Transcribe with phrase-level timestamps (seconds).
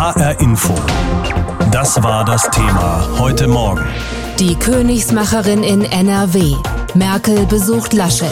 [0.00, 0.74] HR Info.
[1.70, 3.84] Das war das Thema heute Morgen.
[4.38, 6.54] Die Königsmacherin in NRW.
[6.94, 8.30] Merkel besucht Laschet.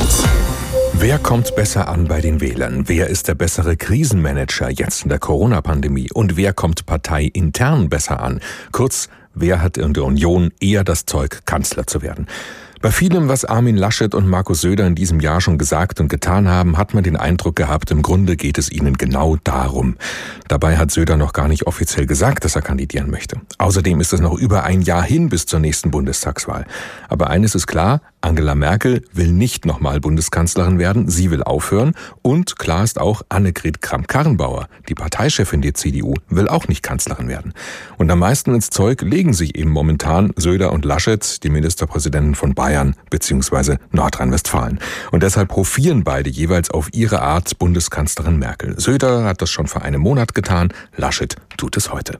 [0.94, 2.84] Wer kommt besser an bei den Wählern?
[2.86, 6.08] Wer ist der bessere Krisenmanager jetzt in der Corona-Pandemie?
[6.14, 8.40] Und wer kommt parteiintern besser an?
[8.72, 12.28] Kurz, wer hat in der Union eher das Zeug, Kanzler zu werden?
[12.80, 16.46] Bei vielem, was Armin Laschet und Markus Söder in diesem Jahr schon gesagt und getan
[16.46, 19.96] haben, hat man den Eindruck gehabt, im Grunde geht es ihnen genau darum.
[20.46, 23.40] Dabei hat Söder noch gar nicht offiziell gesagt, dass er kandidieren möchte.
[23.58, 26.66] Außerdem ist es noch über ein Jahr hin bis zur nächsten Bundestagswahl.
[27.08, 32.58] Aber eines ist klar, Angela Merkel will nicht nochmal Bundeskanzlerin werden, sie will aufhören und
[32.58, 37.54] klar ist auch Annegret Kramp-Karrenbauer, die Parteichefin der CDU, will auch nicht Kanzlerin werden.
[37.96, 42.54] Und am meisten ins Zeug legen sich eben momentan Söder und Laschet, die Ministerpräsidenten von
[42.54, 43.76] Bayern bzw.
[43.92, 44.80] Nordrhein-Westfalen.
[45.12, 48.78] Und deshalb profieren beide jeweils auf ihre Art Bundeskanzlerin Merkel.
[48.78, 52.18] Söder hat das schon vor einem Monat getan, Laschet tut es heute.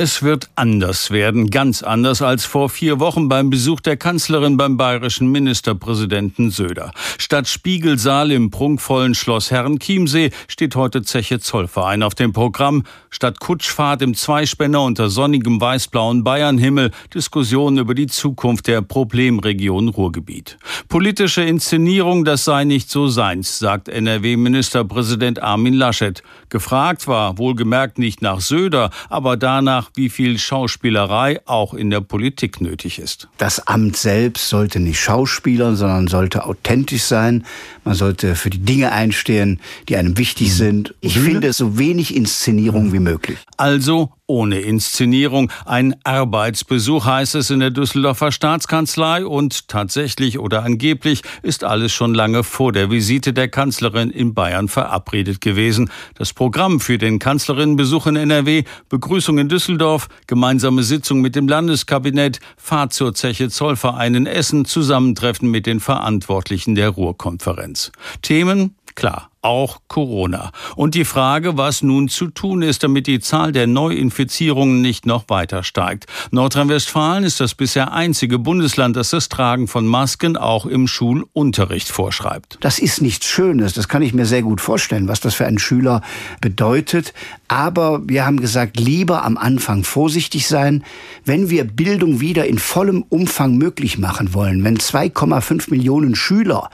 [0.00, 4.76] Es wird anders werden, ganz anders als vor vier Wochen beim Besuch der Kanzlerin beim
[4.76, 6.92] bayerischen Ministerpräsidenten Söder.
[7.18, 12.84] Statt Spiegelsaal im prunkvollen Schloss Herrenchiemsee steht heute Zeche Zollverein auf dem Programm.
[13.10, 20.58] Statt Kutschfahrt im Zweispänner unter sonnigem weißblauen Bayernhimmel Diskussionen über die Zukunft der Problemregion Ruhrgebiet.
[20.88, 26.22] Politische Inszenierung, das sei nicht so seins, sagt NRW-Ministerpräsident Armin Laschet.
[26.50, 32.60] Gefragt war wohlgemerkt nicht nach Söder, aber danach, wie viel Schauspielerei auch in der Politik
[32.60, 33.28] nötig ist.
[33.38, 37.44] Das Amt selbst sollte nicht schauspielern, sondern sollte authentisch sein.
[37.84, 40.52] Man sollte für die Dinge einstehen, die einem wichtig mhm.
[40.52, 40.94] sind.
[41.00, 43.38] Ich finde so wenig Inszenierung wie möglich.
[43.56, 45.50] Also ohne Inszenierung.
[45.64, 52.14] Ein Arbeitsbesuch heißt es in der Düsseldorfer Staatskanzlei und tatsächlich oder angeblich ist alles schon
[52.14, 55.90] lange vor der Visite der Kanzlerin in Bayern verabredet gewesen.
[56.14, 62.38] Das Programm für den Kanzlerinnenbesuch in NRW, Begrüßung in Düsseldorf, gemeinsame Sitzung mit dem Landeskabinett,
[62.56, 67.92] Fahrt zur Zeche Zollverein in Essen, Zusammentreffen mit den Verantwortlichen der Ruhrkonferenz.
[68.20, 70.50] Themen Klar, auch Corona.
[70.74, 75.28] Und die Frage, was nun zu tun ist, damit die Zahl der Neuinfizierungen nicht noch
[75.28, 76.06] weiter steigt.
[76.32, 82.58] Nordrhein-Westfalen ist das bisher einzige Bundesland, das das Tragen von Masken auch im Schulunterricht vorschreibt.
[82.60, 83.72] Das ist nichts Schönes.
[83.72, 86.02] Das kann ich mir sehr gut vorstellen, was das für einen Schüler
[86.40, 87.14] bedeutet.
[87.46, 90.82] Aber wir haben gesagt, lieber am Anfang vorsichtig sein.
[91.24, 96.68] Wenn wir Bildung wieder in vollem Umfang möglich machen wollen, wenn 2,5 Millionen Schüler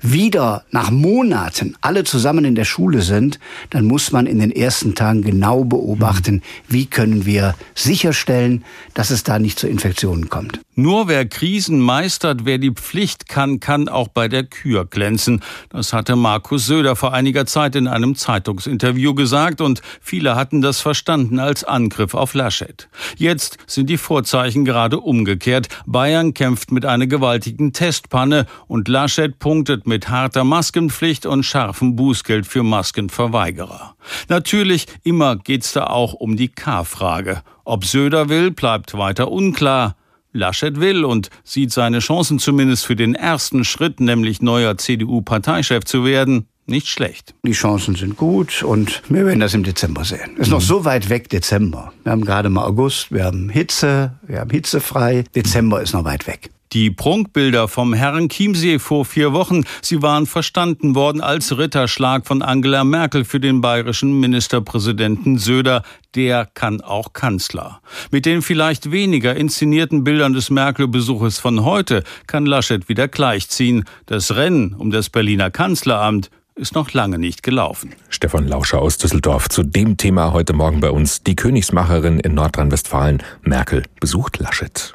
[0.00, 3.38] wieder nach Monaten alle zusammen in der Schule sind,
[3.70, 8.64] dann muss man in den ersten Tagen genau beobachten, wie können wir sicherstellen,
[8.94, 10.60] dass es da nicht zu Infektionen kommt.
[10.78, 15.42] Nur wer Krisen meistert, wer die Pflicht kann, kann auch bei der Kür glänzen.
[15.70, 20.82] Das hatte Markus Söder vor einiger Zeit in einem Zeitungsinterview gesagt und viele hatten das
[20.82, 22.90] verstanden als Angriff auf Laschet.
[23.16, 25.68] Jetzt sind die Vorzeichen gerade umgekehrt.
[25.86, 32.46] Bayern kämpft mit einer gewaltigen Testpanne und Laschet punktet mit harter Maskenpflicht und scharfem Bußgeld
[32.46, 33.96] für Maskenverweigerer.
[34.28, 37.40] Natürlich, immer geht's da auch um die K-Frage.
[37.64, 39.96] Ob Söder will, bleibt weiter unklar.
[40.36, 46.04] Laschet will und sieht seine Chancen zumindest für den ersten Schritt, nämlich neuer CDU-Parteichef zu
[46.04, 47.34] werden, nicht schlecht.
[47.44, 50.36] Die Chancen sind gut und wir werden das im Dezember sehen.
[50.36, 50.54] Ist mhm.
[50.54, 51.92] noch so weit weg, Dezember.
[52.02, 55.24] Wir haben gerade mal August, wir haben Hitze, wir haben hitzefrei.
[55.34, 56.50] Dezember ist noch weit weg.
[56.72, 62.42] Die Prunkbilder vom Herrn Chiemsee vor vier Wochen, sie waren verstanden worden als Ritterschlag von
[62.42, 65.82] Angela Merkel für den bayerischen Ministerpräsidenten Söder.
[66.14, 67.80] Der kann auch Kanzler.
[68.10, 73.84] Mit den vielleicht weniger inszenierten Bildern des Merkel-Besuches von heute kann Laschet wieder gleichziehen.
[74.06, 77.92] Das Rennen um das Berliner Kanzleramt ist noch lange nicht gelaufen.
[78.08, 81.22] Stefan Lauscher aus Düsseldorf zu dem Thema heute Morgen bei uns.
[81.22, 84.92] Die Königsmacherin in Nordrhein-Westfalen, Merkel, besucht Laschet.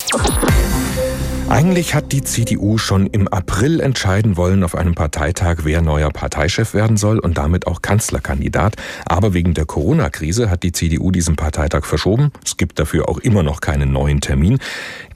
[1.51, 6.73] Eigentlich hat die CDU schon im April entscheiden wollen auf einem Parteitag, wer neuer Parteichef
[6.73, 8.78] werden soll und damit auch Kanzlerkandidat.
[9.06, 12.31] Aber wegen der Corona-Krise hat die CDU diesen Parteitag verschoben.
[12.45, 14.59] Es gibt dafür auch immer noch keinen neuen Termin.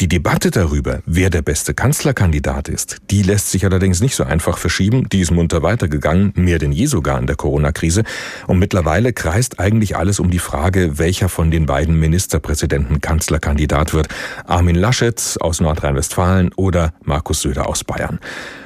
[0.01, 4.57] Die Debatte darüber, wer der beste Kanzlerkandidat ist, die lässt sich allerdings nicht so einfach
[4.57, 5.07] verschieben.
[5.07, 8.03] Die ist munter weitergegangen, mehr denn je sogar in der Corona-Krise.
[8.45, 14.09] Und mittlerweile kreist eigentlich alles um die Frage, welcher von den beiden Ministerpräsidenten Kanzlerkandidat wird.
[14.45, 18.19] Armin Laschet aus Nordrhein-Westfalen Westfalen oder Markus Söder aus Bayern.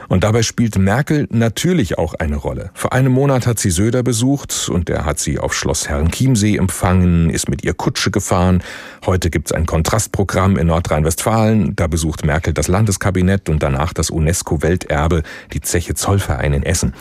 [0.08, 2.72] Und dabei spielt Merkel natürlich auch eine Rolle.
[2.74, 7.30] Vor einem Monat hat sie Söder besucht und er hat sie auf Schloss Herrenchiemsee empfangen,
[7.30, 8.64] ist mit ihr Kutsche gefahren.
[9.06, 11.76] Heute gibt's ein Kontrastprogramm in Nordrhein-Westfalen.
[11.76, 15.22] Da besucht Merkel das Landeskabinett und danach das UNESCO-Welterbe,
[15.54, 16.96] die Zeche Zollverein in Essen.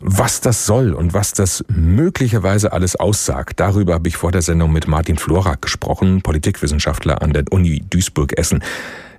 [0.00, 4.72] Was das soll und was das möglicherweise alles aussagt, darüber habe ich vor der Sendung
[4.72, 8.62] mit Martin Florak gesprochen, Politikwissenschaftler an der Uni Duisburg-Essen.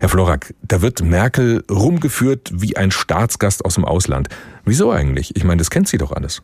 [0.06, 4.28] Herr Florak, da wird Merkel rumgeführt wie ein Staatsgast aus dem Ausland.
[4.64, 5.36] Wieso eigentlich?
[5.36, 6.44] Ich meine, das kennt sie doch alles.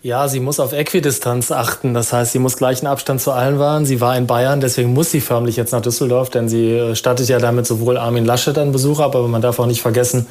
[0.00, 1.92] Ja, sie muss auf Äquidistanz achten.
[1.92, 3.84] Das heißt, sie muss gleichen Abstand zu allen wahren.
[3.84, 7.28] Sie war in Bayern, deswegen muss sie förmlich jetzt nach Düsseldorf, denn sie äh, stattet
[7.28, 10.28] ja damit sowohl Armin Laschet einen Besuch ab, aber man darf auch nicht vergessen,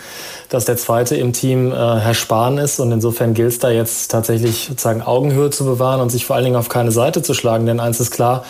[0.48, 2.80] dass der zweite im Team äh, Herr Spahn ist.
[2.80, 6.46] Und insofern gilt es da jetzt tatsächlich sozusagen Augenhöhe zu bewahren und sich vor allen
[6.46, 7.66] Dingen auf keine Seite zu schlagen.
[7.66, 8.46] Denn eins ist klar,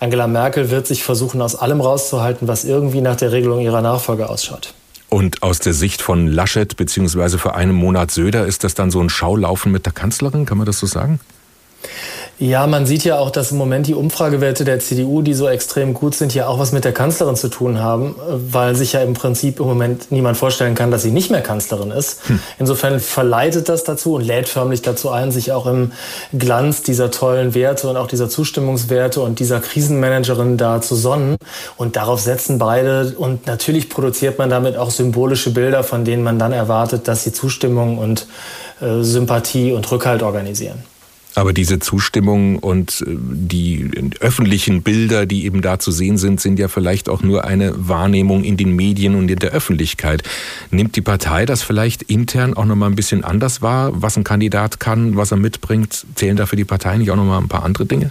[0.00, 4.30] Angela Merkel wird sich versuchen, aus allem rauszuhalten, was irgendwie nach der Regelung ihrer Nachfolge
[4.30, 4.72] ausschaut.
[5.12, 8.98] Und aus der Sicht von Laschet beziehungsweise für einen Monat Söder ist das dann so
[8.98, 11.20] ein Schaulaufen mit der Kanzlerin, kann man das so sagen?
[12.42, 15.94] Ja, man sieht ja auch, dass im Moment die Umfragewerte der CDU, die so extrem
[15.94, 18.16] gut sind, ja auch was mit der Kanzlerin zu tun haben,
[18.50, 21.92] weil sich ja im Prinzip im Moment niemand vorstellen kann, dass sie nicht mehr Kanzlerin
[21.92, 22.26] ist.
[22.26, 22.40] Hm.
[22.58, 25.92] Insofern verleitet das dazu und lädt förmlich dazu ein, sich auch im
[26.36, 31.36] Glanz dieser tollen Werte und auch dieser Zustimmungswerte und dieser Krisenmanagerin da zu sonnen.
[31.76, 33.14] Und darauf setzen beide.
[33.16, 37.32] Und natürlich produziert man damit auch symbolische Bilder, von denen man dann erwartet, dass sie
[37.32, 38.26] Zustimmung und
[38.80, 40.82] äh, Sympathie und Rückhalt organisieren.
[41.34, 43.90] Aber diese Zustimmung und äh, die
[44.20, 48.44] öffentlichen Bilder, die eben da zu sehen sind, sind ja vielleicht auch nur eine Wahrnehmung
[48.44, 50.22] in den Medien und in der Öffentlichkeit.
[50.70, 54.80] Nimmt die Partei das vielleicht intern auch nochmal ein bisschen anders wahr, was ein Kandidat
[54.80, 56.06] kann, was er mitbringt?
[56.14, 58.10] Zählen da für die Partei nicht auch nochmal ein paar andere Dinge?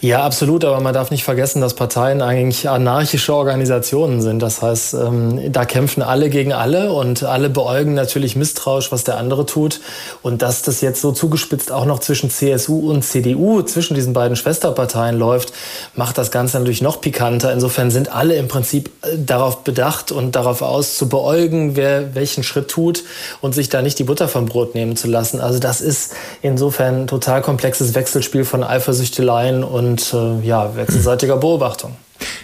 [0.00, 4.40] Ja, absolut, aber man darf nicht vergessen, dass Parteien eigentlich anarchische Organisationen sind.
[4.40, 9.16] Das heißt, ähm, da kämpfen alle gegen alle und alle beäugen natürlich misstrauisch, was der
[9.16, 9.80] andere tut.
[10.22, 14.36] Und dass das jetzt so zugespitzt auch noch zwischen CSU und CDU, zwischen diesen beiden
[14.36, 15.52] Schwesterparteien läuft,
[15.94, 17.52] macht das Ganze natürlich noch pikanter.
[17.52, 22.42] Insofern sind alle im Prinzip äh, darauf bedacht und darauf aus, zu beäugen, wer welchen
[22.42, 23.04] Schritt tut
[23.40, 25.40] und sich da nicht die Butter vom Brot nehmen zu lassen.
[25.40, 31.96] Also das ist insofern ein total komplexes Wechselspiel von Eifersüchteleien und äh, ja, wechselseitiger Beobachtung.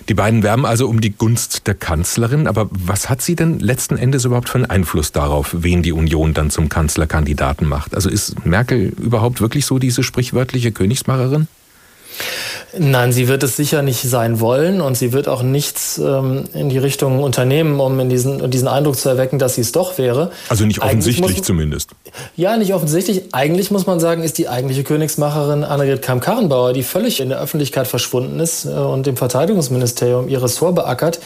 [0.08, 3.96] Die beiden werben also um die Gunst der Kanzlerin, aber was hat sie denn letzten
[3.96, 7.94] Endes überhaupt für einen Einfluss darauf, wen die Union dann zum Kanzlerkandidaten macht?
[7.94, 11.46] Also ist Merkel überhaupt wirklich so diese sprichwörtliche Königsmacherin?
[12.76, 16.68] Nein, sie wird es sicher nicht sein wollen und sie wird auch nichts ähm, in
[16.68, 20.30] die Richtung unternehmen, um in diesen, diesen Eindruck zu erwecken, dass sie es doch wäre.
[20.48, 21.90] Also nicht offensichtlich muss, zumindest.
[22.36, 23.32] Ja, nicht offensichtlich.
[23.32, 27.86] Eigentlich muss man sagen, ist die eigentliche Königsmacherin Annegret Kamm-Karrenbauer, die völlig in der Öffentlichkeit
[27.86, 31.20] verschwunden ist äh, und dem Verteidigungsministerium ihr Ressort beackert.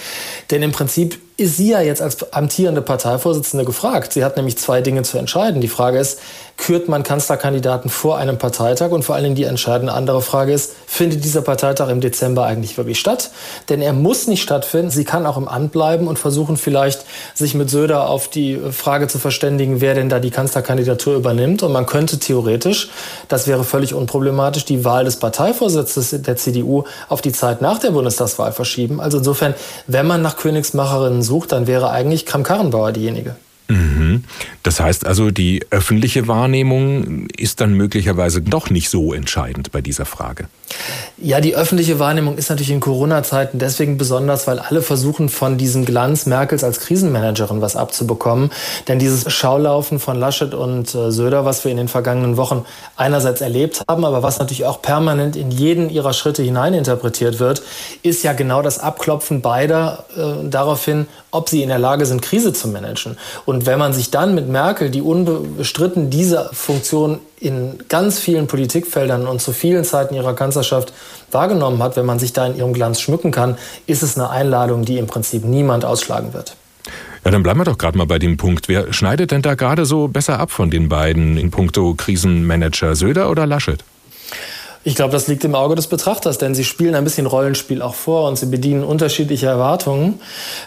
[0.51, 4.13] Denn im Prinzip ist sie ja jetzt als amtierende Parteivorsitzende gefragt.
[4.13, 5.61] Sie hat nämlich zwei Dinge zu entscheiden.
[5.61, 6.21] Die Frage ist,
[6.57, 8.91] kürt man Kanzlerkandidaten vor einem Parteitag?
[8.91, 12.77] Und vor allen Dingen die entscheidende andere Frage ist, findet dieser Parteitag im Dezember eigentlich
[12.77, 13.31] wirklich statt?
[13.69, 14.91] Denn er muss nicht stattfinden.
[14.91, 17.05] Sie kann auch im Amt bleiben und versuchen vielleicht,
[17.35, 21.65] sich mit Söder auf die Frage zu verständigen, wer denn da die Kanzlerkandidatur übernimmt.
[21.65, 22.91] Und man könnte theoretisch,
[23.27, 27.91] das wäre völlig unproblematisch, die Wahl des Parteivorsitzes der CDU auf die Zeit nach der
[27.91, 29.01] Bundestagswahl verschieben.
[29.01, 29.55] Also insofern,
[29.89, 33.37] wenn man nach Königsmacherinnen sucht, dann wäre eigentlich Kram-Karrenbauer diejenige.
[33.69, 34.25] Mhm.
[34.63, 40.05] Das heißt also, die öffentliche Wahrnehmung ist dann möglicherweise doch nicht so entscheidend bei dieser
[40.05, 40.49] Frage.
[41.19, 45.85] Ja, die öffentliche Wahrnehmung ist natürlich in Corona-Zeiten deswegen besonders, weil alle versuchen, von diesem
[45.85, 48.51] Glanz Merkels als Krisenmanagerin was abzubekommen.
[48.89, 52.65] Denn dieses Schaulaufen von Laschet und äh, Söder, was wir in den vergangenen Wochen
[52.97, 57.63] einerseits erlebt haben, aber was natürlich auch permanent in jeden ihrer Schritte hineininterpretiert wird,
[58.03, 62.23] ist ja genau das Abklopfen beider äh, darauf hin, ob sie in der Lage sind,
[62.23, 63.17] Krise zu managen.
[63.45, 69.27] Und wenn man sich dann mit Merkel, die unbestritten diese Funktion in ganz vielen Politikfeldern
[69.27, 70.93] und zu vielen Zeiten ihrer Kanzlerschaft
[71.31, 74.85] wahrgenommen hat, wenn man sich da in ihrem Glanz schmücken kann, ist es eine Einladung,
[74.85, 76.57] die im Prinzip niemand ausschlagen wird.
[77.25, 78.69] Ja, dann bleiben wir doch gerade mal bei dem Punkt.
[78.69, 83.31] Wer schneidet denn da gerade so besser ab von den beiden in puncto Krisenmanager, Söder
[83.31, 83.85] oder Laschet?
[84.85, 87.95] Ich glaube, das liegt im Auge des Betrachters, denn sie spielen ein bisschen Rollenspiel auch
[87.95, 90.21] vor und sie bedienen unterschiedliche Erwartungen.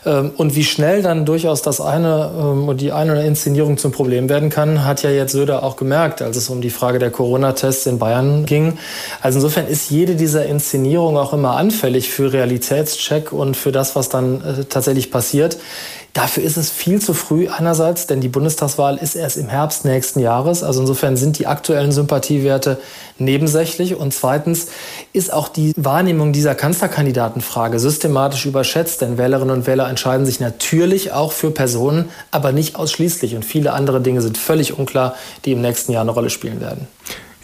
[0.05, 4.49] Ähm, und wie schnell dann durchaus das eine ähm, die eine Inszenierung zum Problem werden
[4.49, 7.99] kann, hat ja jetzt Söder auch gemerkt, als es um die Frage der Corona-Tests in
[7.99, 8.77] Bayern ging.
[9.21, 14.07] Also insofern ist jede dieser Inszenierungen auch immer anfällig für Realitätscheck und für das, was
[14.07, 15.57] dann äh, tatsächlich passiert.
[16.15, 20.21] Dafür ist es viel zu früh einerseits, denn die Bundestagswahl ist erst im Herbst nächsten
[20.21, 20.63] Jahres.
[20.63, 22.79] Also insofern sind die aktuellen Sympathiewerte
[23.17, 24.67] nebensächlich Und zweitens
[25.11, 31.11] ist auch die Wahrnehmung dieser Kanzlerkandidatenfrage systematisch überschätzt, denn Wählerinnen und Wähler entscheiden sich natürlich
[31.11, 33.35] auch für Personen, aber nicht ausschließlich.
[33.35, 36.87] Und viele andere Dinge sind völlig unklar, die im nächsten Jahr eine Rolle spielen werden.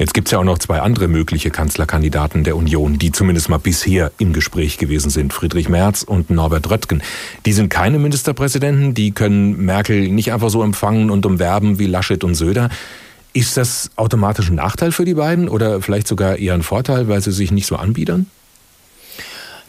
[0.02, 3.60] Jetzt gibt es ja auch noch zwei andere mögliche Kanzlerkandidaten der Union, die zumindest mal
[3.60, 5.32] bisher im Gespräch gewesen sind.
[5.32, 7.04] Friedrich Merz und Norbert Röttgen.
[7.46, 12.24] Die sind keine Ministerpräsidenten, die können Merkel nicht einfach so empfangen und umwerben wie Laschet
[12.24, 12.72] und Söder.
[13.34, 17.22] Ist das automatisch ein Nachteil für die beiden oder vielleicht sogar eher ein Vorteil, weil
[17.22, 18.26] sie sich nicht so anbiedern?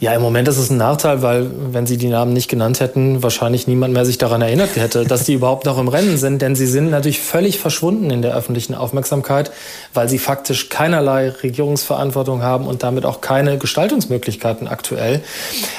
[0.03, 3.23] Ja, im Moment ist es ein Nachteil, weil wenn Sie die Namen nicht genannt hätten,
[3.23, 6.43] wahrscheinlich niemand mehr sich daran erinnert hätte, dass die überhaupt noch im Rennen sind.
[6.43, 9.53] Denn sie sind natürlich völlig verschwunden in der öffentlichen Aufmerksamkeit,
[9.95, 15.21] weil sie faktisch keinerlei Regierungsverantwortung haben und damit auch keine Gestaltungsmöglichkeiten aktuell.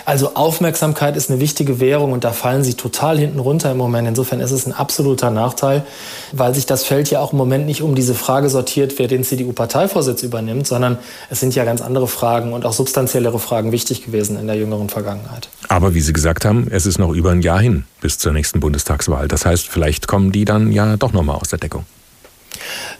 [0.06, 4.08] Also Aufmerksamkeit ist eine wichtige Währung und da fallen sie total hinten runter im Moment.
[4.08, 5.84] Insofern ist es ein absoluter Nachteil,
[6.32, 9.26] weil sich das Feld ja auch im Moment nicht um diese Frage sortiert, wer den
[9.26, 10.98] CDU-Parteivorsitz übernimmt, sondern
[11.30, 14.56] es sind ja ganz andere Fragen und auch substanziellere Fragen wichtig gewesen gewesen in der
[14.56, 15.50] jüngeren Vergangenheit.
[15.68, 18.60] Aber wie Sie gesagt haben, es ist noch über ein Jahr hin bis zur nächsten
[18.62, 19.28] Bundestagswahl.
[19.28, 21.86] Das heißt, vielleicht kommen die dann ja doch noch mal aus der Deckung.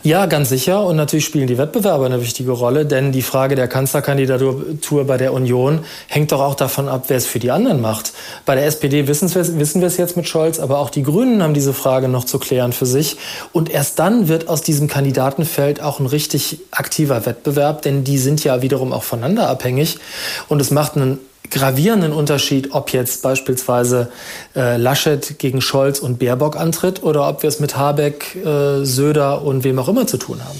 [0.02, 0.84] Ja, ganz sicher.
[0.84, 5.32] Und natürlich spielen die Wettbewerber eine wichtige Rolle, denn die Frage der Kanzlerkandidatur bei der
[5.32, 8.12] Union hängt doch auch davon ab, wer es für die anderen macht.
[8.44, 11.72] Bei der SPD wissen wir, es jetzt mit Scholz, aber auch die Grünen haben diese
[11.72, 13.16] Frage noch zu klären für sich.
[13.52, 18.44] Und erst dann wird aus diesem Kandidatenfeld auch ein richtig aktiver Wettbewerb, denn die sind
[18.44, 19.98] ja wiederum auch voneinander abhängig.
[20.48, 21.18] Und es macht einen
[21.50, 24.10] gravierenden Unterschied, ob jetzt beispielsweise
[24.56, 29.42] äh, Laschet gegen Scholz und Baerbock antritt oder ob wir es mit Habeck, äh, Söder
[29.42, 30.58] und wem auch immer zu tun haben.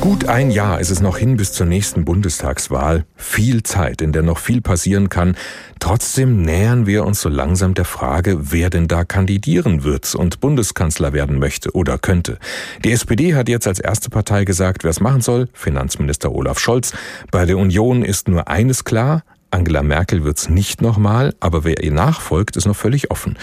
[0.00, 3.04] Gut ein Jahr ist es noch hin bis zur nächsten Bundestagswahl.
[3.16, 5.36] Viel Zeit, in der noch viel passieren kann.
[5.80, 11.12] Trotzdem nähern wir uns so langsam der Frage, wer denn da kandidieren wird und Bundeskanzler
[11.12, 12.38] werden möchte oder könnte.
[12.84, 16.92] Die SPD hat jetzt als erste Partei gesagt, wer es machen soll, Finanzminister Olaf Scholz.
[17.32, 21.92] Bei der Union ist nur eines klar, Angela Merkel wird's nicht nochmal, aber wer ihr
[21.92, 23.36] nachfolgt, ist noch völlig offen.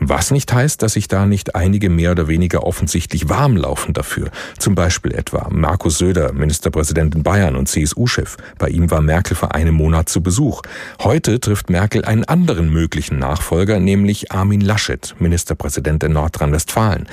[0.00, 4.30] Was nicht heißt, dass sich da nicht einige mehr oder weniger offensichtlich warm laufen dafür.
[4.56, 8.36] Zum Beispiel etwa Markus Söder, Ministerpräsident in Bayern und CSU-Chef.
[8.58, 10.62] Bei ihm war Merkel vor einem Monat zu Besuch.
[11.02, 17.08] Heute trifft Merkel einen anderen möglichen Nachfolger, nämlich Armin Laschet, Ministerpräsident in Nordrhein-Westfalen.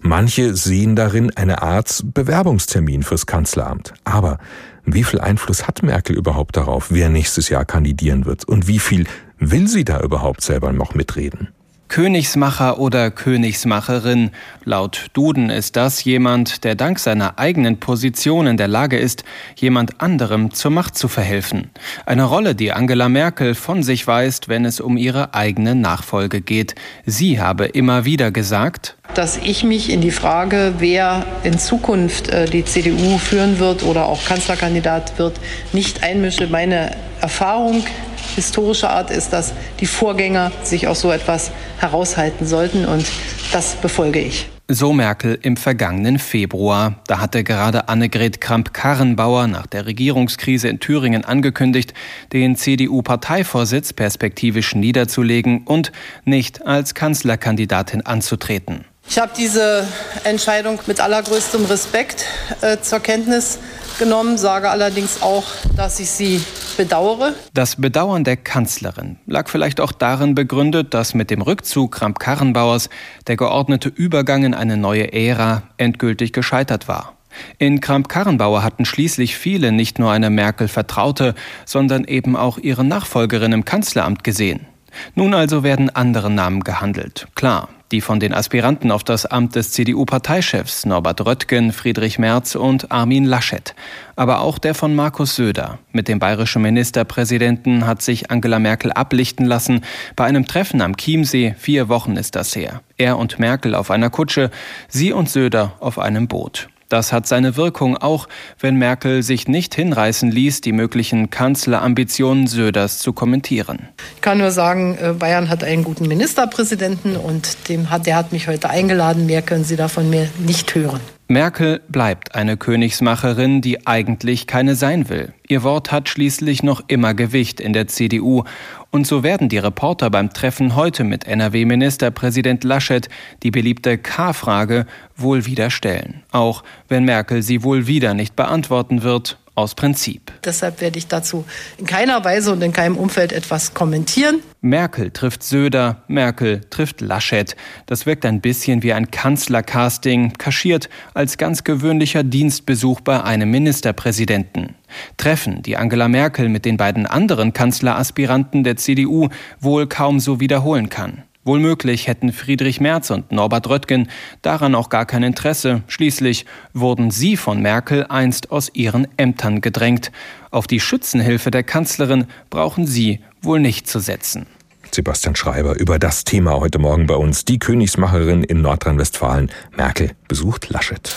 [0.00, 3.92] Manche sehen darin eine Art Bewerbungstermin fürs Kanzleramt.
[4.04, 4.38] Aber
[4.84, 8.44] wie viel Einfluss hat Merkel überhaupt darauf, wer nächstes Jahr kandidieren wird?
[8.44, 9.06] Und wie viel
[9.38, 11.48] will sie da überhaupt selber noch mitreden?
[11.90, 14.30] Königsmacher oder Königsmacherin.
[14.64, 19.24] Laut Duden ist das jemand, der dank seiner eigenen Position in der Lage ist,
[19.56, 21.72] jemand anderem zur Macht zu verhelfen.
[22.06, 26.76] Eine Rolle, die Angela Merkel von sich weist, wenn es um ihre eigene Nachfolge geht.
[27.06, 32.46] Sie habe immer wieder gesagt, dass ich mich in die Frage, wer in Zukunft äh,
[32.46, 35.40] die CDU führen wird oder auch Kanzlerkandidat wird,
[35.72, 36.46] nicht einmische.
[36.46, 37.84] Meine Erfahrung
[38.34, 43.06] historischer Art ist, dass die Vorgänger sich aus so etwas heraushalten sollten und
[43.52, 44.48] das befolge ich.
[44.72, 47.02] So Merkel im vergangenen Februar.
[47.08, 51.92] Da hatte gerade Annegret Kramp-Karrenbauer nach der Regierungskrise in Thüringen angekündigt,
[52.32, 55.90] den CDU-Parteivorsitz perspektivisch niederzulegen und
[56.24, 58.84] nicht als Kanzlerkandidatin anzutreten.
[59.08, 59.88] Ich habe diese
[60.22, 62.26] Entscheidung mit allergrößtem Respekt
[62.60, 63.58] äh, zur Kenntnis
[63.98, 65.44] genommen, sage allerdings auch,
[65.76, 66.42] dass ich sie
[66.76, 67.34] bedauere.
[67.54, 72.88] Das Bedauern der Kanzlerin lag vielleicht auch darin begründet, dass mit dem Rückzug Kramp-Karrenbauers
[73.26, 77.14] der geordnete Übergang in eine neue Ära endgültig gescheitert war.
[77.58, 83.64] In Kramp-Karrenbauer hatten schließlich viele nicht nur eine Merkel-Vertraute, sondern eben auch ihre Nachfolgerin im
[83.64, 84.66] Kanzleramt gesehen.
[85.14, 87.28] Nun also werden andere Namen gehandelt.
[87.34, 92.92] Klar, die von den Aspiranten auf das Amt des CDU-Parteichefs Norbert Röttgen, Friedrich Merz und
[92.92, 93.74] Armin Laschet.
[94.16, 95.78] Aber auch der von Markus Söder.
[95.92, 99.82] Mit dem bayerischen Ministerpräsidenten hat sich Angela Merkel ablichten lassen
[100.14, 101.54] bei einem Treffen am Chiemsee.
[101.58, 102.82] Vier Wochen ist das her.
[102.96, 104.50] Er und Merkel auf einer Kutsche,
[104.88, 106.68] sie und Söder auf einem Boot.
[106.90, 108.28] Das hat seine Wirkung auch,
[108.58, 113.88] wenn Merkel sich nicht hinreißen ließ, die möglichen Kanzlerambitionen Söders zu kommentieren.
[114.16, 118.32] Ich kann nur sagen, äh, Bayern hat einen guten Ministerpräsidenten und dem hat, der hat
[118.32, 119.26] mich heute eingeladen.
[119.26, 121.00] Mehr können Sie davon mir nicht hören.
[121.30, 125.32] Merkel bleibt eine Königsmacherin, die eigentlich keine sein will.
[125.46, 128.42] Ihr Wort hat schließlich noch immer Gewicht in der CDU.
[128.90, 133.08] Und so werden die Reporter beim Treffen heute mit NRW-Ministerpräsident Laschet
[133.44, 136.24] die beliebte K-Frage wohl wieder stellen.
[136.32, 140.32] Auch wenn Merkel sie wohl wieder nicht beantworten wird, aus Prinzip.
[140.44, 141.44] Deshalb werde ich dazu
[141.78, 144.40] in keiner Weise und in keinem Umfeld etwas kommentieren.
[144.60, 147.56] Merkel trifft Söder, Merkel trifft Laschet.
[147.86, 154.74] Das wirkt ein bisschen wie ein Kanzlercasting, kaschiert als ganz gewöhnlicher Dienstbesuch bei einem Ministerpräsidenten.
[155.16, 159.28] Treffen, die Angela Merkel mit den beiden anderen Kanzleraspiranten der CDU
[159.60, 161.22] wohl kaum so wiederholen kann.
[161.50, 164.08] Wohlmöglich hätten Friedrich Merz und Norbert Röttgen
[164.40, 165.82] daran auch gar kein Interesse.
[165.88, 170.12] Schließlich wurden sie von Merkel einst aus ihren Ämtern gedrängt.
[170.52, 174.46] Auf die Schützenhilfe der Kanzlerin brauchen sie wohl nicht zu setzen.
[174.92, 177.44] Sebastian Schreiber über das Thema heute Morgen bei uns.
[177.44, 179.50] Die Königsmacherin in Nordrhein-Westfalen.
[179.76, 181.16] Merkel besucht Laschet.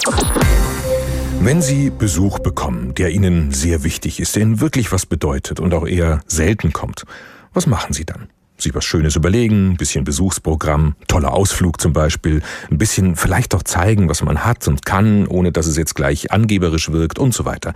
[1.42, 5.76] Wenn Sie Besuch bekommen, der Ihnen sehr wichtig ist, der Ihnen wirklich was bedeutet und
[5.76, 7.04] auch eher selten kommt,
[7.54, 8.30] was machen Sie dann?
[8.58, 12.42] Sich was Schönes überlegen, ein bisschen Besuchsprogramm, toller Ausflug zum Beispiel,
[12.72, 16.32] ein bisschen vielleicht auch zeigen, was man hat und kann, ohne dass es jetzt gleich
[16.32, 17.74] angeberisch wirkt und so weiter.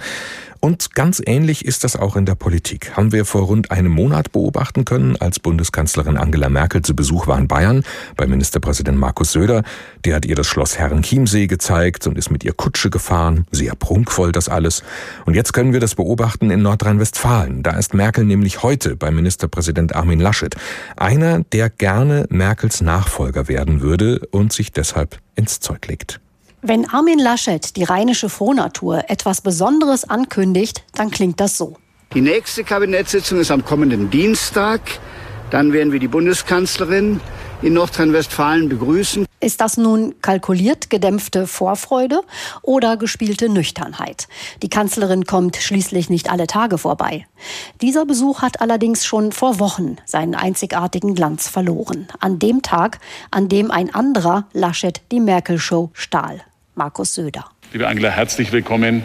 [0.60, 2.96] Und ganz ähnlich ist das auch in der Politik.
[2.98, 7.38] Haben wir vor rund einem Monat beobachten können, als Bundeskanzlerin Angela Merkel zu Besuch war
[7.38, 7.84] in Bayern
[8.16, 9.64] bei Ministerpräsident Markus Söder.
[10.06, 13.46] Der hat ihr das Schloss Herrenchiemsee gezeigt und ist mit ihr Kutsche gefahren.
[13.52, 14.84] Sehr prunkvoll das alles.
[15.26, 17.64] Und jetzt können wir das beobachten in Nordrhein-Westfalen.
[17.64, 20.56] Da ist Merkel nämlich heute bei Ministerpräsident Armin Laschet.
[20.96, 26.20] Einer, der gerne Merkels Nachfolger werden würde und sich deshalb ins Zeug legt.
[26.64, 31.78] Wenn Armin Laschet die rheinische Frohnatur etwas Besonderes ankündigt, dann klingt das so.
[32.16, 34.82] Die nächste Kabinettssitzung ist am kommenden Dienstag.
[35.52, 37.20] Dann werden wir die Bundeskanzlerin
[37.62, 39.26] in Nordrhein-Westfalen begrüßen.
[39.40, 42.22] Ist das nun kalkuliert gedämpfte Vorfreude
[42.64, 44.28] oder gespielte Nüchternheit?
[44.62, 47.26] Die Kanzlerin kommt schließlich nicht alle Tage vorbei.
[47.82, 52.08] Dieser Besuch hat allerdings schon vor Wochen seinen einzigartigen Glanz verloren.
[52.20, 53.00] An dem Tag,
[53.32, 56.42] an dem ein anderer Laschet die Merkel-Show stahl.
[56.76, 57.46] Markus Söder.
[57.74, 59.04] Liebe Angela, herzlich willkommen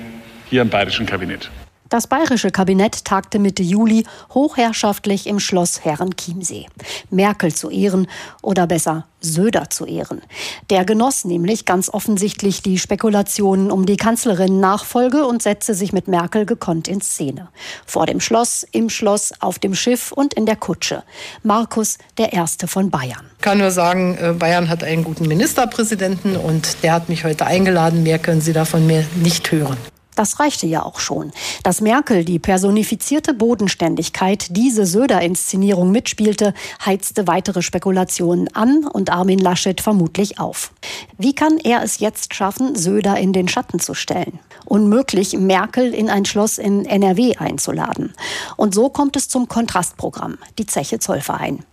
[0.49, 1.51] hier im Bayerischen Kabinett.
[1.93, 6.65] Das bayerische Kabinett tagte Mitte Juli hochherrschaftlich im Schloss Herrenchiemsee.
[7.11, 8.07] Merkel zu Ehren
[8.41, 10.23] oder besser Söder zu Ehren.
[10.71, 16.47] Der genoss nämlich ganz offensichtlich die Spekulationen um die Kanzlerin-Nachfolge und setzte sich mit Merkel
[16.47, 17.49] gekonnt in Szene.
[17.85, 21.03] Vor dem Schloss, im Schloss, auf dem Schiff und in der Kutsche.
[21.43, 23.27] Markus, der Erste von Bayern.
[23.37, 27.45] Ich kann nur sagen, äh, Bayern hat einen guten Ministerpräsidenten und der hat mich heute
[27.45, 28.03] eingeladen.
[28.03, 29.77] Mehr können Sie davon mir nicht hören.
[30.15, 31.33] Das reichte ja auch schon.
[31.63, 36.53] Dass Merkel die personifizierte Bodenständigkeit diese Söder-Inszenierung mitspielte,
[36.85, 40.73] heizte weitere Spekulationen an und Armin Laschet vermutlich auf.
[41.17, 44.39] Wie kann er es jetzt schaffen, Söder in den Schatten zu stellen?
[44.67, 48.13] Unmöglich, Merkel in ein Schloss in NRW einzuladen.
[48.57, 51.65] Und so kommt es zum Kontrastprogramm, die Zeche Zollverein.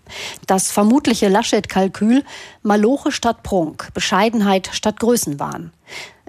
[0.48, 2.24] Das vermutliche Laschet-Kalkül
[2.64, 5.72] Maloche statt Prunk, Bescheidenheit statt Größenwahn.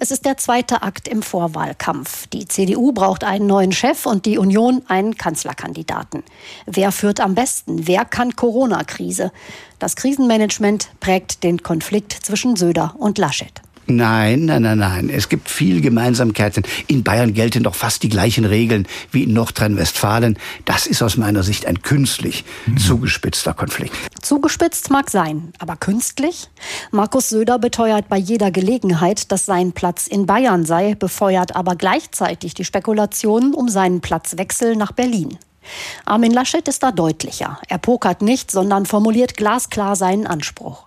[0.02, 2.26] Es ist der zweite Akt im Vorwahlkampf.
[2.28, 6.22] Die CDU braucht einen neuen Chef und die Union einen Kanzlerkandidaten.
[6.64, 7.86] Wer führt am besten?
[7.86, 9.30] Wer kann Corona-Krise?
[9.78, 13.60] Das Krisenmanagement prägt den Konflikt zwischen Söder und Laschet.
[13.96, 15.10] Nein, nein, nein, nein.
[15.10, 16.62] Es gibt viel Gemeinsamkeiten.
[16.86, 20.38] In Bayern gelten doch fast die gleichen Regeln wie in Nordrhein-Westfalen.
[20.64, 22.78] Das ist aus meiner Sicht ein künstlich mhm.
[22.78, 23.94] zugespitzter Konflikt.
[24.22, 26.48] Zugespitzt mag sein, aber künstlich?
[26.92, 32.54] Markus Söder beteuert bei jeder Gelegenheit, dass sein Platz in Bayern sei, befeuert aber gleichzeitig
[32.54, 35.36] die Spekulationen um seinen Platzwechsel nach Berlin.
[36.04, 37.58] Armin Laschet ist da deutlicher.
[37.68, 40.86] Er pokert nicht, sondern formuliert glasklar seinen Anspruch.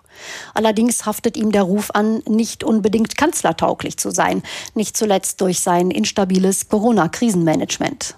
[0.54, 4.42] Allerdings haftet ihm der Ruf an, nicht unbedingt kanzlertauglich zu sein,
[4.74, 8.16] nicht zuletzt durch sein instabiles Corona-Krisenmanagement.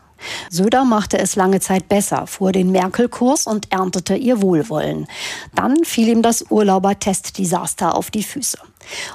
[0.51, 5.07] Söder machte es lange Zeit besser, fuhr den Merkel-Kurs und erntete ihr Wohlwollen.
[5.55, 8.59] Dann fiel ihm das Urlauber-Test-Desaster auf die Füße.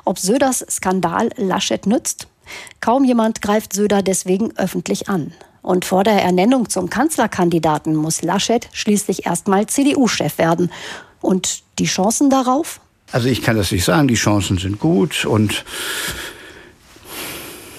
[0.05, 2.27] Ob Söders Skandal Laschet nützt?
[2.81, 5.33] Kaum jemand greift Söder deswegen öffentlich an.
[5.61, 10.71] Und vor der Ernennung zum Kanzlerkandidaten muss Laschet schließlich erstmal CDU-Chef werden.
[11.21, 12.79] Und die Chancen darauf?
[13.11, 15.65] Also ich kann das nicht sagen, die Chancen sind gut und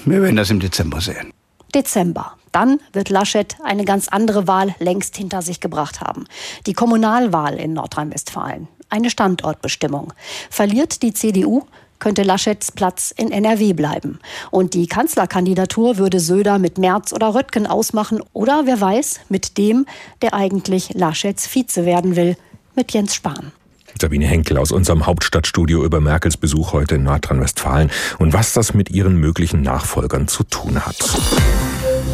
[0.05, 1.33] wir werden das im Dezember sehen.
[1.73, 2.37] Dezember.
[2.51, 6.25] Dann wird Laschet eine ganz andere Wahl längst hinter sich gebracht haben.
[6.67, 8.67] Die Kommunalwahl in Nordrhein-Westfalen.
[8.91, 10.13] Eine Standortbestimmung.
[10.51, 11.63] Verliert die CDU,
[12.01, 14.19] könnte Laschets Platz in NRW bleiben.
[14.51, 19.87] Und die Kanzlerkandidatur würde Söder mit Merz oder Röttgen ausmachen oder wer weiß, mit dem,
[20.21, 22.37] der eigentlich Laschets Vize werden will,
[22.75, 23.53] mit Jens Spahn.
[24.01, 28.91] Sabine Henkel aus unserem Hauptstadtstudio über Merkels Besuch heute in Nordrhein-Westfalen und was das mit
[28.91, 30.97] ihren möglichen Nachfolgern zu tun hat.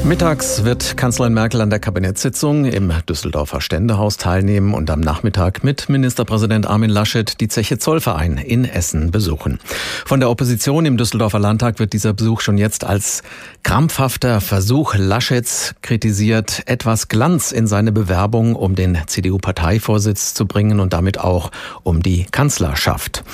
[0.05, 5.89] Mittags wird Kanzlerin Merkel an der Kabinettssitzung im Düsseldorfer Ständehaus teilnehmen und am Nachmittag mit
[5.89, 9.59] Ministerpräsident Armin Laschet die Zeche Zollverein in Essen besuchen.
[10.07, 13.23] Von der Opposition im Düsseldorfer Landtag wird dieser Besuch schon jetzt als
[13.65, 20.93] krampfhafter Versuch Laschets kritisiert, etwas Glanz in seine Bewerbung um den CDU-Parteivorsitz zu bringen und
[20.93, 21.51] damit auch
[21.83, 23.25] um die Kanzlerschaft.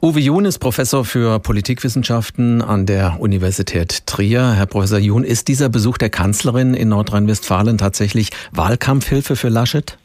[0.00, 4.52] Uwe Jun ist Professor für Politikwissenschaften an der Universität Trier.
[4.52, 9.98] Herr Professor Jun, ist dieser Besuch der Kanzlerin in Nordrhein-Westfalen tatsächlich Wahlkampfhilfe für Laschet?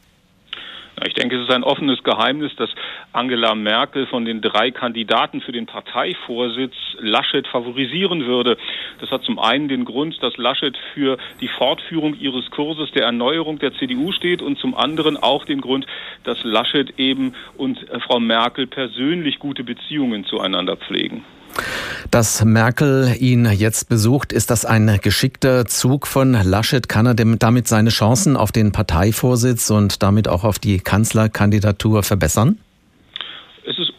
[1.06, 2.70] Ich denke, es ist ein offenes Geheimnis, dass
[3.12, 8.56] Angela Merkel von den drei Kandidaten für den Parteivorsitz Laschet favorisieren würde.
[9.00, 13.58] Das hat zum einen den Grund, dass Laschet für die Fortführung ihres Kurses der Erneuerung
[13.58, 15.86] der CDU steht und zum anderen auch den Grund,
[16.24, 21.24] dass Laschet eben und Frau Merkel persönlich gute Beziehungen zueinander pflegen.
[22.10, 26.88] Dass Merkel ihn jetzt besucht, ist das ein geschickter Zug von Laschet?
[26.88, 32.58] Kann er damit seine Chancen auf den Parteivorsitz und damit auch auf die Kanzlerkandidatur verbessern?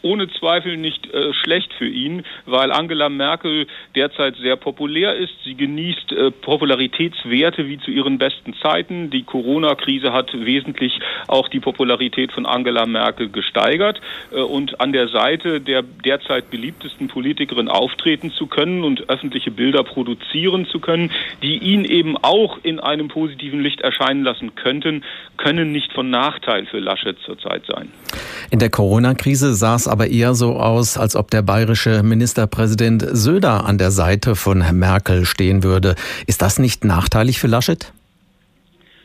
[0.02, 5.32] Ohne Zweifel nicht äh, schlecht für ihn, weil Angela Merkel derzeit sehr populär ist.
[5.44, 9.10] Sie genießt äh, Popularitätswerte wie zu ihren besten Zeiten.
[9.10, 14.00] Die Corona-Krise hat wesentlich auch die Popularität von Angela Merkel gesteigert.
[14.32, 19.84] Äh, und an der Seite der derzeit beliebtesten Politikerin auftreten zu können und öffentliche Bilder
[19.84, 21.10] produzieren zu können,
[21.42, 25.04] die ihn eben auch in einem positiven Licht erscheinen lassen könnten,
[25.36, 27.90] können nicht von Nachteil für Laschet zurzeit sein.
[28.50, 33.78] In der Corona-Krise es aber eher so aus, als ob der bayerische Ministerpräsident Söder an
[33.78, 35.94] der Seite von Merkel stehen würde.
[36.26, 37.92] Ist das nicht nachteilig für Laschet?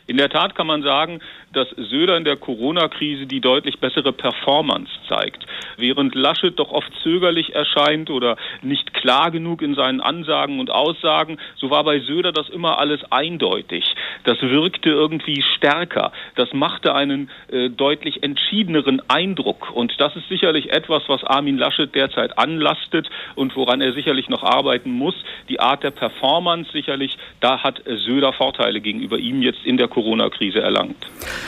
[0.08, 1.20] In der Tat kann man sagen,
[1.52, 5.46] dass Söder in der Corona-Krise die deutlich bessere Performance zeigt.
[5.78, 11.39] Während Laschet doch oft zögerlich erscheint oder nicht klar genug in seinen Ansagen und Aussagen,
[11.56, 13.96] so war bei Söder das immer alles eindeutig.
[14.26, 16.12] Das wirkte irgendwie stärker.
[16.36, 19.72] Das machte einen äh, deutlich entschiedeneren Eindruck.
[19.72, 24.44] Und das ist sicherlich etwas, was Armin Laschet derzeit anlastet und woran er sicherlich noch
[24.44, 25.15] arbeiten muss.
[25.50, 30.60] Die Art der Performance sicherlich, da hat Söder Vorteile gegenüber ihm jetzt in der Corona-Krise
[30.60, 30.97] erlangt.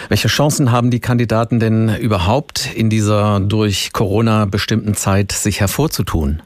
[0.08, 6.42] Welche Chancen haben die Kandidaten denn überhaupt in dieser durch Corona bestimmten Zeit sich hervorzutun?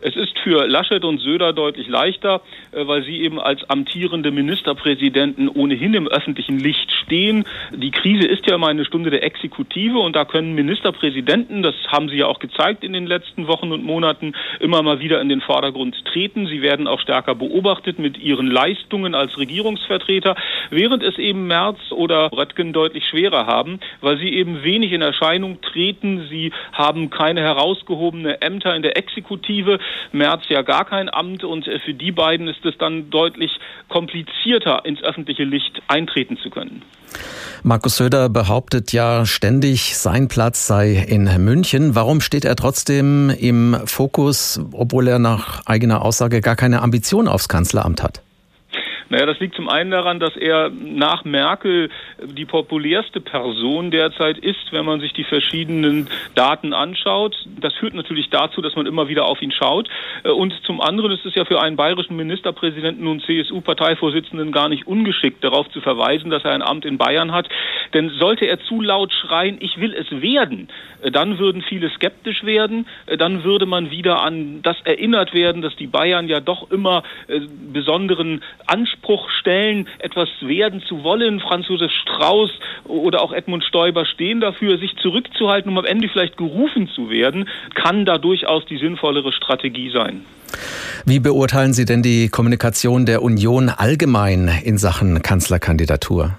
[0.00, 2.40] Es ist für Laschet und Söder deutlich leichter,
[2.76, 7.44] weil sie eben als amtierende Ministerpräsidenten ohnehin im öffentlichen Licht stehen.
[7.72, 12.08] Die Krise ist ja immer eine Stunde der Exekutive und da können Ministerpräsidenten, das haben
[12.08, 15.40] sie ja auch gezeigt in den letzten Wochen und Monaten, immer mal wieder in den
[15.40, 16.46] Vordergrund treten.
[16.46, 20.34] Sie werden auch stärker beobachtet mit ihren Leistungen als Regierungsvertreter,
[20.70, 25.60] während es eben Merz oder Röttgen deutlich schwerer haben, weil sie eben wenig in Erscheinung
[25.60, 26.26] treten.
[26.30, 29.78] Sie haben keine herausgehobene Ämter in der Exekutive.
[30.12, 33.50] Merz ja gar kein Amt und äh, für die beiden ist es dann deutlich
[33.88, 36.82] komplizierter, ins öffentliche Licht eintreten zu können.
[37.62, 41.94] Markus Söder behauptet ja ständig, sein Platz sei in München.
[41.94, 47.48] Warum steht er trotzdem im Fokus, obwohl er nach eigener Aussage gar keine Ambition aufs
[47.48, 48.23] Kanzleramt hat?
[49.10, 51.90] Naja, das liegt zum einen daran, dass er nach Merkel
[52.22, 57.36] die populärste Person derzeit ist, wenn man sich die verschiedenen Daten anschaut.
[57.60, 59.88] Das führt natürlich dazu, dass man immer wieder auf ihn schaut.
[60.22, 64.86] Äh, und zum anderen ist es ja für einen bayerischen Ministerpräsidenten und CSU-Parteivorsitzenden gar nicht
[64.86, 67.48] ungeschickt, darauf zu verweisen, dass er ein Amt in Bayern hat.
[67.92, 70.68] Denn sollte er zu laut schreien, ich will es werden,
[71.02, 72.86] äh, dann würden viele skeptisch werden.
[73.06, 77.02] Äh, dann würde man wieder an das erinnert werden, dass die Bayern ja doch immer
[77.72, 81.40] besonderen Anspruch Anspruch stellen, etwas werden zu wollen.
[81.40, 82.50] Franz Josef Strauß
[82.84, 87.48] oder auch Edmund Stoiber stehen dafür, sich zurückzuhalten, um am Ende vielleicht gerufen zu werden,
[87.74, 90.24] kann da durchaus die sinnvollere Strategie sein.
[91.04, 96.36] Wie beurteilen Sie denn die Kommunikation der Union allgemein in Sachen Kanzlerkandidatur?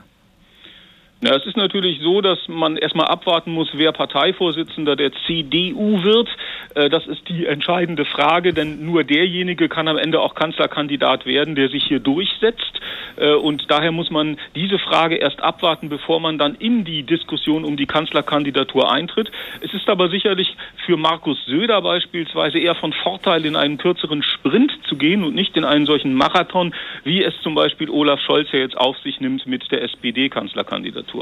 [1.22, 6.30] Ja, es ist natürlich so, dass man erstmal abwarten muss, wer Parteivorsitzender der CDU wird.
[6.76, 11.56] Äh, das ist die entscheidende Frage, denn nur derjenige kann am Ende auch Kanzlerkandidat werden,
[11.56, 12.82] der sich hier durchsetzt.
[13.16, 17.64] Äh, und daher muss man diese Frage erst abwarten, bevor man dann in die Diskussion
[17.64, 19.32] um die Kanzlerkandidatur eintritt.
[19.62, 24.72] Es ist aber sicherlich für Markus Söder beispielsweise eher von Vorteil, in einen kürzeren Sprint
[24.90, 26.76] zu gehen und nicht in einen solchen Marathon,
[27.06, 31.15] wie es zum Beispiel Olaf Scholz ja jetzt auf sich nimmt mit der SPD-Kanzlerkandidatur.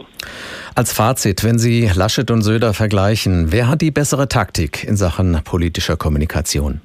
[0.75, 5.41] Als Fazit, wenn Sie Laschet und Söder vergleichen, wer hat die bessere Taktik in Sachen
[5.43, 6.82] politischer Kommunikation?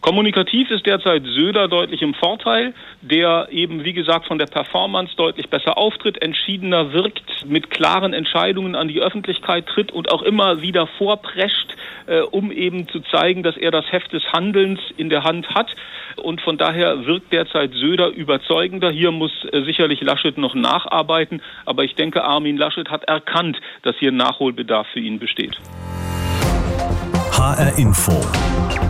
[0.00, 5.50] Kommunikativ ist derzeit Söder deutlich im Vorteil, der eben, wie gesagt, von der Performance deutlich
[5.50, 10.86] besser auftritt, entschiedener wirkt, mit klaren Entscheidungen an die Öffentlichkeit tritt und auch immer wieder
[10.86, 15.50] vorprescht, äh, um eben zu zeigen, dass er das Heft des Handelns in der Hand
[15.50, 15.68] hat.
[16.16, 18.90] Und von daher wirkt derzeit Söder überzeugender.
[18.90, 21.42] Hier muss äh, sicherlich Laschet noch nacharbeiten.
[21.66, 25.58] Aber ich denke, Armin Laschet hat erkannt, dass hier Nachholbedarf für ihn besteht.
[27.32, 28.89] HR Info.